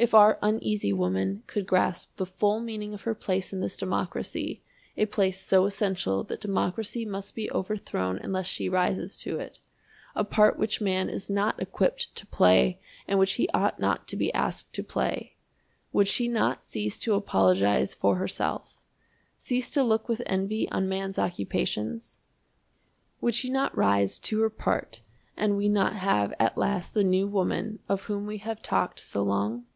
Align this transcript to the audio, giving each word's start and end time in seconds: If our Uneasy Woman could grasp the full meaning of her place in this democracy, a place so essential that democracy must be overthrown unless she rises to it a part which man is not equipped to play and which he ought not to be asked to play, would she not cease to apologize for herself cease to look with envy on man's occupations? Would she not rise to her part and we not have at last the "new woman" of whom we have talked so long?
If 0.00 0.14
our 0.14 0.38
Uneasy 0.40 0.94
Woman 0.94 1.42
could 1.46 1.66
grasp 1.66 2.16
the 2.16 2.24
full 2.24 2.58
meaning 2.60 2.94
of 2.94 3.02
her 3.02 3.14
place 3.14 3.52
in 3.52 3.60
this 3.60 3.76
democracy, 3.76 4.62
a 4.96 5.04
place 5.04 5.38
so 5.38 5.66
essential 5.66 6.24
that 6.24 6.40
democracy 6.40 7.04
must 7.04 7.34
be 7.34 7.50
overthrown 7.50 8.16
unless 8.16 8.46
she 8.46 8.70
rises 8.70 9.18
to 9.18 9.38
it 9.38 9.60
a 10.14 10.24
part 10.24 10.58
which 10.58 10.80
man 10.80 11.10
is 11.10 11.28
not 11.28 11.60
equipped 11.60 12.14
to 12.14 12.24
play 12.26 12.80
and 13.06 13.18
which 13.18 13.34
he 13.34 13.46
ought 13.52 13.78
not 13.78 14.08
to 14.08 14.16
be 14.16 14.32
asked 14.32 14.72
to 14.72 14.82
play, 14.82 15.36
would 15.92 16.08
she 16.08 16.28
not 16.28 16.64
cease 16.64 16.98
to 17.00 17.12
apologize 17.12 17.94
for 17.94 18.16
herself 18.16 18.82
cease 19.36 19.68
to 19.68 19.82
look 19.82 20.08
with 20.08 20.22
envy 20.24 20.66
on 20.70 20.88
man's 20.88 21.18
occupations? 21.18 22.20
Would 23.20 23.34
she 23.34 23.50
not 23.50 23.76
rise 23.76 24.18
to 24.20 24.40
her 24.40 24.48
part 24.48 25.02
and 25.36 25.58
we 25.58 25.68
not 25.68 25.94
have 25.96 26.32
at 26.38 26.56
last 26.56 26.94
the 26.94 27.04
"new 27.04 27.28
woman" 27.28 27.80
of 27.86 28.04
whom 28.04 28.24
we 28.24 28.38
have 28.38 28.62
talked 28.62 28.98
so 28.98 29.22
long? 29.22 29.66